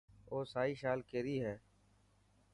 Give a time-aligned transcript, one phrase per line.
[0.31, 1.55] او سائي شال ڪيري هي.